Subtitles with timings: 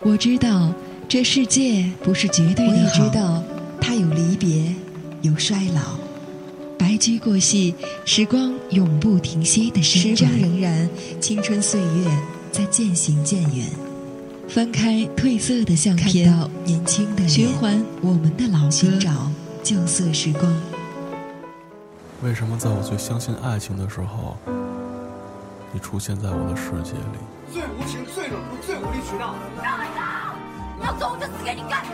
[0.00, 0.72] 我知道
[1.08, 3.42] 这世界不是绝对的好，我也知道
[3.80, 4.74] 它有离别，
[5.22, 5.96] 有衰老。
[6.78, 10.88] 白驹过隙，时光永不停歇的时光仍然，
[11.18, 12.18] 青春岁月
[12.52, 13.66] 在渐行渐远。
[14.48, 19.30] 翻开褪色的相片，看到年轻的循环我们的老歌，寻找
[19.62, 20.54] 旧色时光。
[22.22, 24.36] 为什么在我最相信爱情的时候，
[25.72, 27.18] 你出现在我的世界里？
[27.52, 29.34] 最无情、最冷酷、最无理取闹。
[29.62, 30.34] 让一下！
[30.78, 31.84] 你要走，我就死给你看。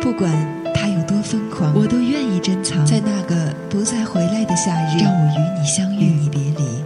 [0.00, 0.30] 不管
[0.74, 6.84] 他有多疯狂，我都愿意珍藏在那个不再回来的夏日，让我与你相遇，与你别离。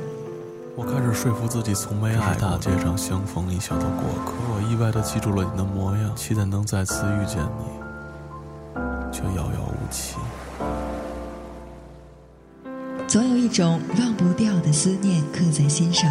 [0.77, 4.35] 我开始说服自己，从没爱大街上相逢一笑的过客。
[4.55, 7.65] 我意外的记住了你的模样，期待能再次遇见你，
[9.11, 10.15] 却遥遥无期。
[13.09, 16.11] 总有一种忘不掉的思念刻在心上。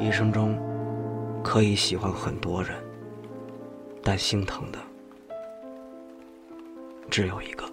[0.00, 0.56] 一生中
[1.42, 2.76] 可以喜欢很多人，
[4.04, 4.78] 但心疼的
[7.10, 7.64] 只有一个。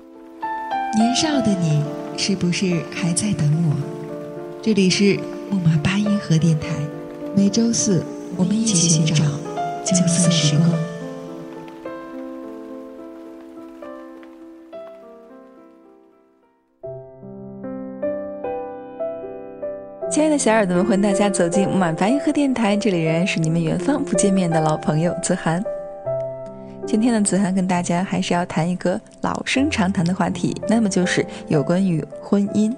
[0.98, 1.84] 年少的你，
[2.17, 3.75] 是不是还在等我？
[4.64, 5.20] 这里是。
[5.52, 6.70] 木马八音盒电台，
[7.36, 8.03] 每周四
[8.36, 9.23] 我们一起寻找
[9.86, 10.92] 旧色时光。
[20.14, 25.64] 亲爱的小耳朵们，欢迎大家走进木马八音盒电台，这里仍然是你们远方不见面的老朋友子涵。
[26.86, 32.72] 今天的子涵跟大家还是要谈一个老生常谈的话题，那么就是有关于婚姻。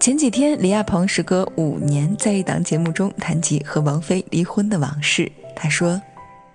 [0.00, 5.30] 前几天，李亚鹏时隔五年在一档节目中谈及和王菲离婚的往事。
[5.54, 6.02] 他说：“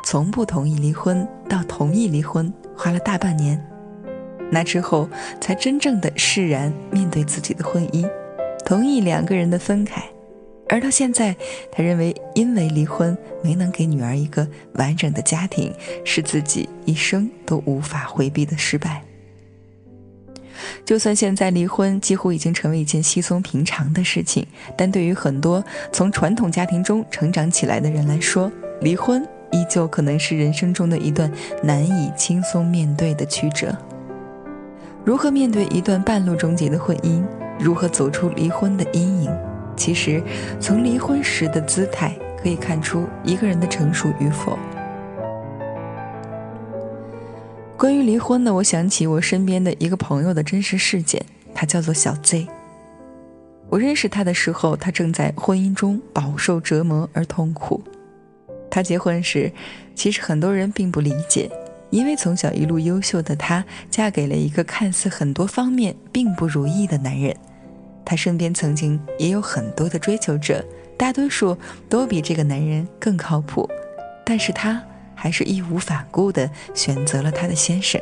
[0.03, 3.57] 从不同意离婚到同意离婚，花了大半年。
[4.51, 5.07] 那之后，
[5.39, 8.05] 才真正的释然面对自己的婚姻，
[8.65, 10.03] 同意两个人的分开。
[10.69, 11.35] 而到现在，
[11.71, 15.71] 他认为因为离婚没能给女儿一个完整的家庭，
[16.03, 19.03] 是自己一生都无法回避的失败。”
[20.85, 24.45] 就算现在离婚几乎已经成为一件稀松平常的事情，
[24.77, 28.51] 但对于很多从传统家庭中成长起来的人来说，
[28.81, 29.21] 离婚
[29.51, 33.75] 依旧可能是人生中的一段难以轻松面对的曲折。
[35.05, 37.21] 如何面对一段半路终结的婚姻？
[37.59, 39.31] 如何走出离婚的阴影？
[39.75, 40.23] 其实，
[40.61, 44.57] 从离婚时的姿态可以看出一个人的成熟与否。
[47.77, 51.21] 关于离婚呢，我想起我身边的一个朋友的真实事件，
[51.53, 52.47] 他叫做小 Z。
[53.67, 57.83] 我认识他的时候，他正在婚姻中饱受折磨而痛苦。
[58.69, 59.51] 他结婚时，
[59.95, 61.51] 其实很多人并不理解，
[61.93, 67.31] 因为从小一路优秀的她，嫁给了一个看似很多方面并不如意的男人。
[68.03, 70.65] 她身边曾经也有很多的追求者，
[70.97, 71.55] 大多数
[71.87, 73.69] 都比这个男人更靠谱，
[74.25, 74.83] 但是她。
[75.15, 78.01] 还是义无反顾地选择了他的先生。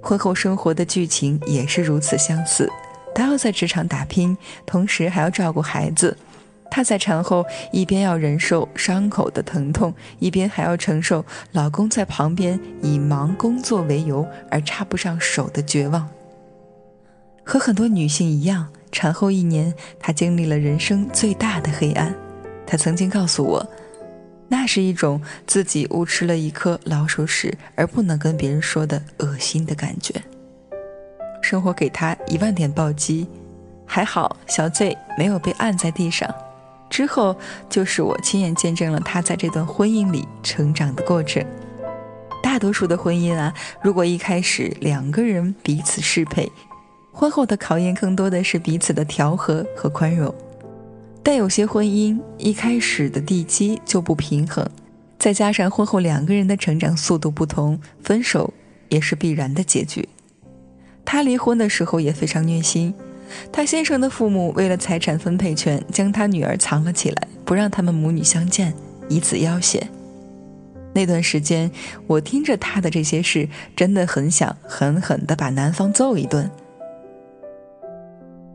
[0.00, 2.70] 婚后生活的剧情也是如此相似，
[3.14, 4.34] 她要在职场打拼，
[4.64, 6.16] 同时还要照顾孩子。
[6.74, 11.22] 她在产后一边要忍受伤口的疼痛，一边还要承受
[11.52, 16.08] 老公在旁边以忙工作为由而插不上手的绝望。
[17.44, 22.14] 和很多女性一样，产后一年，她经历了人生最大的黑暗。
[22.66, 23.70] 她曾经告诉我。
[24.48, 30.14] 那是一种自己误吃了一颗老鼠屎而不能跟别人说的恶心的感觉。
[31.42, 33.26] 生活给她一万点暴击，
[33.86, 36.34] 还好小醉没有被按在地上。
[36.92, 37.34] 之后
[37.70, 41.42] 就是我亲眼见证了他在这段婚姻里成长的过程。
[42.42, 46.52] 大多数的婚姻啊，如果一开始两个人彼此适配，
[47.10, 50.32] 婚后的考验更多的是彼此的调和和宽容。
[51.22, 54.68] 但有些婚姻一开始的地基就不平衡，
[55.18, 58.52] 再加上婚后两个人的成长速度不同，分手
[58.90, 60.06] 也是必然的结局。
[61.06, 62.92] 他离婚的时候也非常虐心，
[63.50, 68.72] 他先生的父母为了财产分配权，将他女儿藏了起来，不让他们母女相见，
[69.08, 69.86] 以此要挟。
[70.94, 71.70] 那段时间，
[72.06, 76.50] 我听着他的这些事，真的很想狠狠地把男方揍一顿。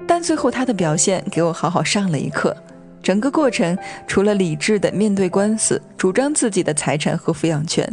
[0.07, 2.55] 但最后他的表现给我好好上了一课。
[3.01, 7.91] 整个过程除了理智的面对官司，主张自己的财产和抚养权，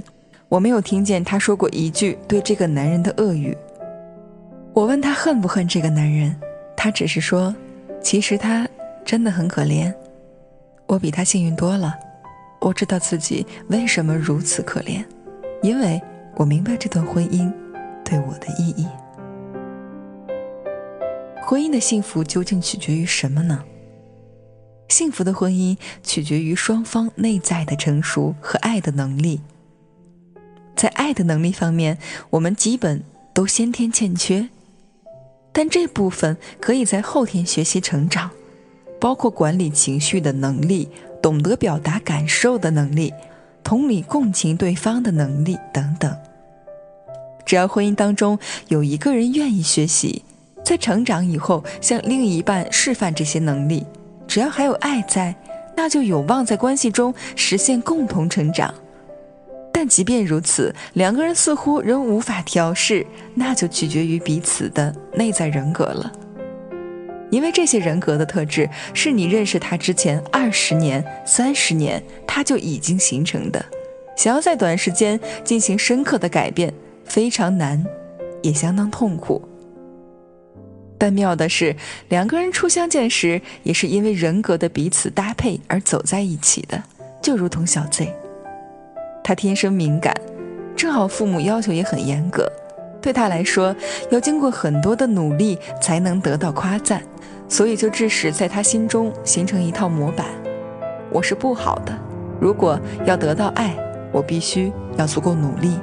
[0.49, 3.57] 我没有听见他说过一句对这个男人的恶语。
[4.73, 6.35] 我问他恨不恨这个男人，
[6.77, 7.55] 他只是说，
[8.03, 8.69] 其实他
[9.05, 9.93] 真的很可怜。
[10.87, 11.95] 我比他幸运多了，
[12.61, 15.05] 我知道自己为什么如此可怜，
[15.63, 16.01] 因为
[16.37, 17.53] 我明白这段婚姻
[18.05, 18.87] 对我的意义。
[21.47, 23.65] 婚姻的幸福究竟取决于什么呢？
[24.89, 29.41] 幸福的婚姻取决于双方内在的成熟和爱的能力。
[30.77, 31.99] 在爱的能力方面，
[32.31, 34.49] 我们基本都先天欠缺，
[35.55, 38.29] 但这部分可以在后天学习成长，
[39.01, 40.89] 包括管理情绪的能力、
[41.23, 43.15] 懂得表达感受的能力、
[43.63, 46.15] 同理共情对方的能力等等。
[47.47, 48.37] 只要婚姻当中
[48.67, 50.25] 有一个人愿意学习，
[50.65, 53.87] 在成长以后向另一半示范这些能力，
[54.27, 55.37] 只要还有爱在，
[55.77, 58.75] 那就有望在关系中实现共同成长。
[59.85, 66.11] 但即便如此，两个人似乎仍无法调试，那就取决于彼此的内在人格了。
[67.31, 73.63] 因为这些人格的特质是你认识他之前二十年、三十年他就已经形成的，
[74.17, 76.73] 想要在短时间进行深刻的改变。
[77.05, 77.85] 非常难，
[78.43, 79.47] 也相当痛苦。
[80.97, 81.77] 但妙的是，
[82.09, 86.83] 两个人初相见时也是因为人格的彼此搭配而走在一起的，
[87.21, 88.24] 就如同小 Z。
[89.25, 90.15] 他天生敏感，
[90.77, 92.47] 正好父母要求也很严格，
[93.01, 93.75] 对他来说
[94.11, 97.03] 要经过很多的努力才能得到夸赞，
[97.49, 100.27] 所以就致使在他心中形成一套模板：
[101.11, 101.99] 我是不好的，
[102.39, 103.75] 如果要得到爱，
[104.13, 105.79] 我必须要足够努力。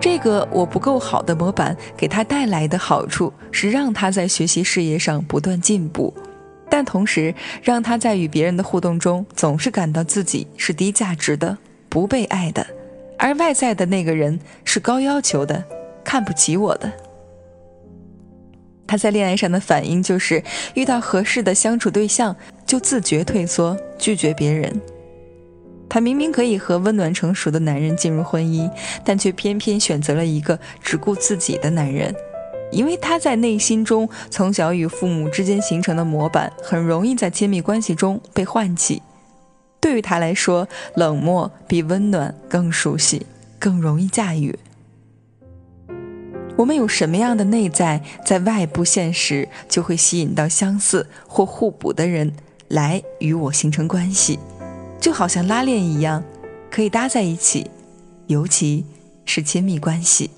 [0.00, 6.12] 这个我不够好的模板给他带来的好处是让他在学习事业上不断进步，
[6.72, 11.58] 但同时让他在与别人的互动中总是感到自己是低价值的、
[11.90, 12.66] 不被爱的，
[13.18, 15.62] 而外在的那个人是高要求的、
[16.02, 16.90] 看不起我的。
[18.86, 20.42] 他在恋爱上的反应就是
[20.72, 22.34] 遇到合适的相处对象
[22.64, 24.80] 就自觉退缩，拒绝别人。
[25.90, 28.70] 他明明可以和温暖成熟的男人进入婚姻，
[29.04, 32.14] 但却偏偏选择了一个只顾自己的男人，
[32.72, 39.00] 因为他在内心中从小与父母之间形成的模板，很容易在亲密关系中被唤起。
[39.78, 40.66] 对于他来说，
[40.96, 43.26] 冷漠比温暖更熟悉，
[43.58, 44.58] 更容易驾驭。
[46.56, 52.32] 我们有什么样的内在，在外部现实就会吸引到相似或互补的人
[52.68, 54.38] 来与我形成关系。
[55.00, 56.22] 就好像拉链一样，
[56.70, 57.68] 可以搭在一起，
[58.28, 58.86] 尤其
[59.24, 60.30] 是亲密关系。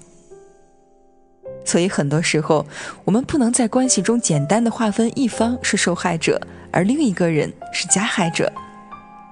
[1.65, 2.67] 所以很多时候，
[3.05, 6.41] 我们不能在关系中简单的划分一方是受害者，
[6.71, 8.53] 而另一个人是加害者。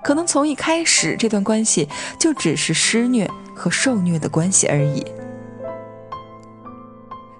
[0.02, 1.88] 可能从一开始，这段关系
[2.18, 5.04] 就只是施虐和受虐的关系而已。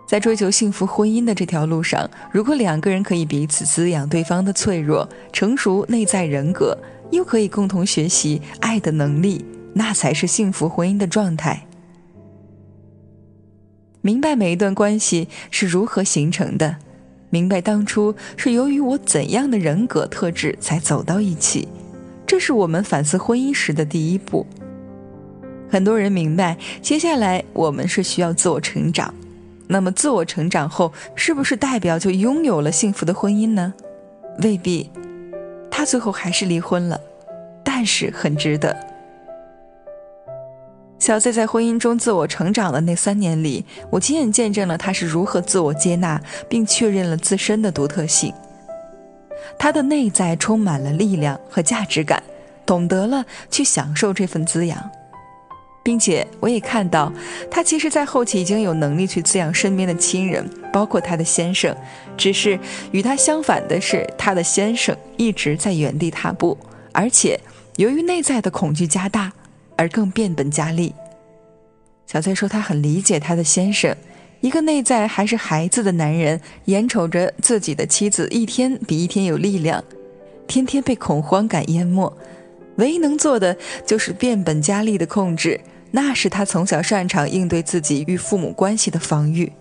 [0.07, 6.77] 在追求幸福婚姻的这条路上，如果两个人可以彼此滋养对方的脆弱、成熟内在人格。
[7.13, 9.45] 又可以共同学习爱的能力，
[9.75, 11.67] 那才是幸福婚姻的状态。
[14.03, 16.77] 明白每一段关系是如何形成的，
[17.31, 21.69] 明白当初是由于我怎样的人格特质才走到一起，
[22.27, 24.45] 这是我们反思婚姻时的第一步。
[25.71, 29.15] 很多人明白，接下来我们是需要自我成长。
[29.69, 33.73] 那么，自我成长后，是不是代表就拥有了幸福的婚姻呢？
[34.43, 34.91] 未必。
[35.71, 37.01] 他最后还是离婚了，
[37.65, 38.77] 但是很值得。
[41.03, 48.33] 小 Z 在婚姻中自我成长的那三年里，我亲眼见证了他是如何自我接纳，并确认了自身的独特性。
[49.59, 52.23] 他的内在充满了力量和价值感，
[52.65, 54.79] 懂得了去享受这份滋养。
[55.83, 57.13] 并且我也看到，
[57.51, 61.77] 他其实，在后期已经有能力去滋养身边的亲人，包括他的先生。
[62.17, 62.57] 只是
[62.93, 66.57] 与他相反的是，他的先生一直在原地踏步，
[66.93, 67.41] 而且
[67.75, 69.33] 由于内在的恐惧加大，
[69.83, 70.95] 而更变本加厉。
[72.07, 73.93] 小翠说，他很理解他的先生，
[74.41, 79.83] 一个内在还是孩子的男人，眼瞅着自己的妻子一天比一天有力量，
[80.47, 82.17] 天天被恐慌感淹没，
[82.77, 85.61] 唯一能做的就是变本加厉的控制。
[85.91, 89.53] 那是他从小擅长应对自己与父母关系的防御，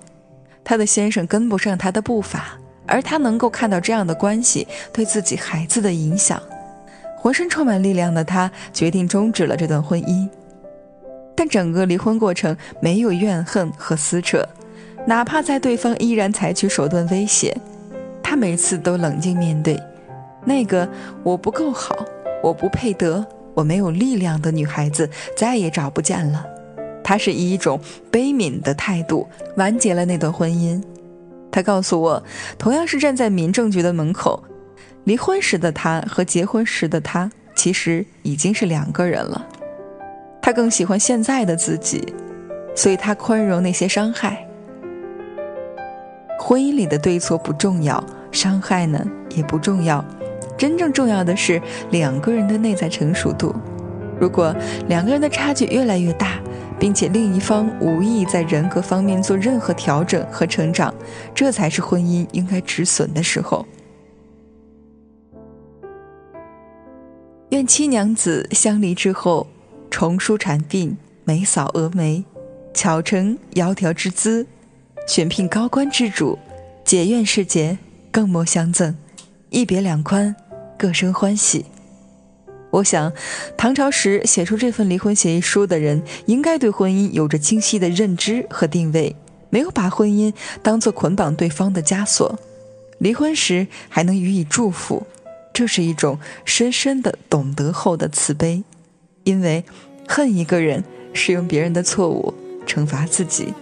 [0.64, 6.40] 他的先生跟不上他的步伐，而他能够看到这样的关系对自己孩子的影响，
[7.22, 10.28] 浑身充满力量的他决定终止了这段婚姻。
[11.36, 14.44] 但整个离婚过程没有怨恨和撕扯，
[15.06, 17.56] 哪怕在对方依然采取手段威胁，
[18.24, 19.80] 他每次都冷静面对，
[20.44, 20.90] 那个
[21.22, 21.96] 我不够好，
[22.42, 23.24] 我不配得。
[23.54, 26.46] 我没有力量的女孩子再也找不见了。
[27.04, 27.78] 他是以一种
[28.10, 30.82] 悲悯的态度完结了那段婚姻。
[31.52, 32.24] 他告诉我，
[32.58, 34.42] 同样是站在民政局的门口，
[35.06, 39.48] 离婚时的他和结婚时的他其实已经是两个人了。
[40.42, 42.14] 他更喜欢现在的自己，
[42.76, 44.46] 所以他宽容那些伤害。
[46.40, 49.04] 婚姻里的对错不重要，伤害呢
[49.36, 50.04] 也不重要，
[50.58, 53.56] 真正重要的是两个人的内在成熟度。
[54.20, 54.56] 如果
[54.88, 56.40] 两个人的差距越来越大，
[56.80, 60.94] 并且另一方无意在人格方面做任何调整和成长，
[61.34, 63.66] 这才是婚姻应该止损的时候。
[67.66, 69.48] 七娘子相离之后，
[69.90, 72.24] 重梳蝉鬓，眉扫蛾眉，
[72.74, 74.46] 巧成窈窕之姿，
[75.08, 76.38] 选聘高官之主，
[76.86, 77.78] 解怨释结，
[78.10, 78.96] 更莫相赠，
[79.50, 80.36] 一别两宽，
[80.78, 81.66] 各生欢喜。
[82.70, 83.12] 我想，
[83.58, 89.16] 唐朝时写出这份离婚协议书的人，应该对婚姻有着清晰的认知和定位，
[89.50, 92.40] 没有把婚姻当作捆绑对方的枷锁，
[93.00, 95.06] 离婚时还能予以祝福。
[95.62, 98.64] 这是一种深深的懂得后的慈悲，
[99.24, 99.64] 因为
[100.08, 102.34] 恨一个人是用别人的错误
[102.66, 103.54] 惩罚自己，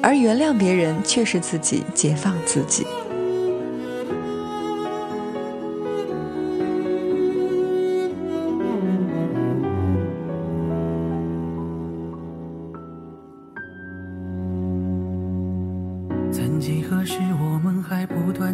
[0.00, 2.86] 而原谅别人却是自己解放自己。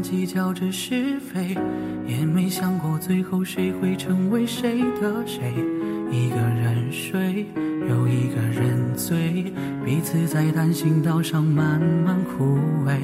[0.08, 1.58] 计较着是非，
[2.06, 5.52] 也没想过最后谁会成为谁的谁。
[6.12, 7.44] 一个人睡，
[7.88, 9.52] 又一个人醉，
[9.84, 12.96] 彼此在单行道上慢慢枯萎。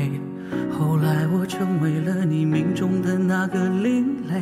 [0.70, 4.40] 后来我成为了你命中的那个另类，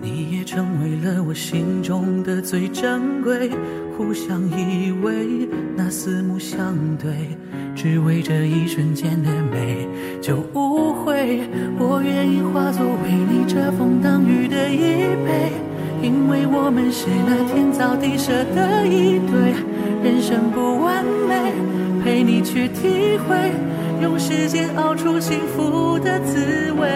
[0.00, 3.48] 你也成为了我心中的最珍贵。
[3.96, 7.38] 互相依偎，那四目相对，
[7.82, 9.88] 只为这一瞬间的美
[10.20, 11.40] 就无悔。
[11.80, 15.50] 我愿意化作为你遮风挡雨的衣被，
[16.00, 19.52] 因为我们是那天造地设的一对。
[20.00, 21.52] 人生不完美，
[22.04, 23.50] 陪你去体会，
[24.00, 26.86] 用时间熬出幸福的滋味。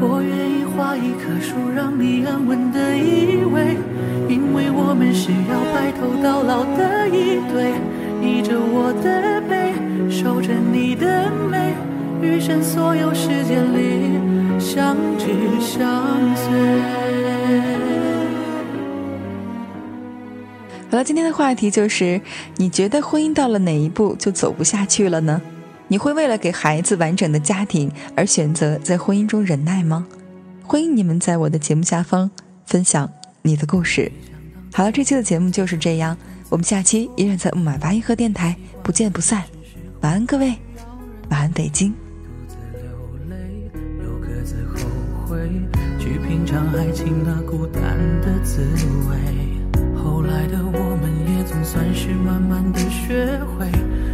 [0.00, 3.72] 我愿意画一棵树，让你安稳的依偎。
[4.28, 7.72] 因为我们是要白头到老的一对，
[8.20, 9.33] 依着我的，
[10.14, 11.74] 守着你的美，
[12.22, 15.26] 余生所有时间里相知
[15.60, 16.52] 相随。
[20.88, 22.20] 好了，今天的话题就是：
[22.58, 25.42] 你觉得婚姻到了哪一步就走不下去了呢？
[25.88, 30.06] 你会为了给孩子完整的家庭而选择在婚姻中忍耐吗？
[30.62, 32.30] 欢迎你们在我的节目下方
[32.66, 33.10] 分享。
[33.42, 34.12] 你的故事，
[34.72, 36.16] 好了，这期的节目就是这样，
[36.50, 39.42] 我们下期依然在木马八音盒电台不见不散，
[40.04, 40.54] 晚安各位，
[41.30, 41.90] 晚安北京。
[45.98, 47.80] 去品尝爱情那孤单
[48.20, 48.60] 的滋
[49.08, 49.16] 味。
[49.96, 53.66] 后来的我们也总算是慢慢的学会，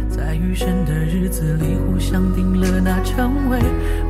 [0.09, 3.59] 在余生的日子里互相定了那称谓，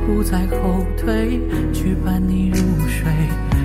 [0.06, 1.40] 不再后退，
[1.72, 3.10] 去伴你入睡。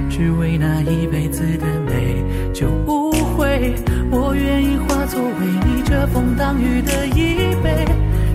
[0.10, 3.76] 只为那一辈子的美，就不会。
[4.10, 7.86] 我愿意化作为你遮风挡雨的衣被，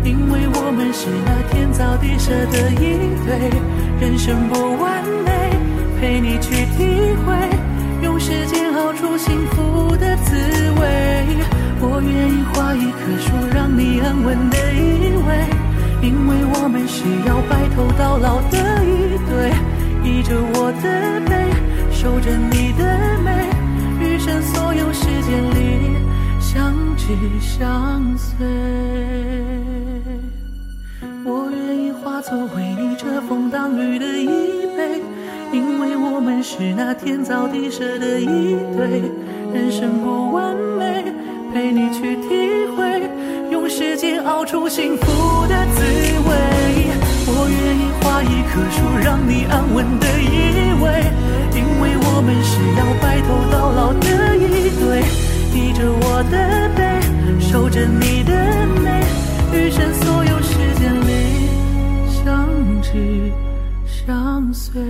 [0.05, 3.51] 因为我们是那天造地设的一对。
[4.01, 5.31] 人生不完美，
[6.01, 7.35] 陪你去体会，
[8.03, 10.35] 用时间熬出幸福的滋
[10.81, 10.83] 味。
[11.81, 15.31] 我愿意画一棵树，让你安稳的依偎，
[16.03, 19.53] 因为我们是要白头到老的一对，
[20.03, 21.33] 依着我的背。
[21.93, 22.83] 守着你的
[23.23, 23.31] 美，
[24.01, 25.97] 余生所有时间里
[26.41, 27.07] 相知
[27.39, 29.52] 相随。
[32.23, 34.27] 我愿意化作为你遮风挡雨的衣
[34.77, 35.03] 被，
[35.53, 39.03] 因为我们是那天造地设的一对。
[39.53, 41.05] 人生不完美，
[41.53, 42.29] 陪你去体
[42.77, 43.11] 会，
[43.51, 46.31] 用时间熬出幸福的滋味。
[47.27, 51.11] 我愿意画一棵树，让你安稳的依偎。
[51.55, 55.03] 因为我们是要白头到老的一对，
[55.53, 56.81] 依着我的背，
[57.41, 58.33] 守着你的
[58.81, 59.03] 美，
[59.53, 60.22] 余生所。
[62.93, 63.33] 只
[63.87, 64.83] 相随。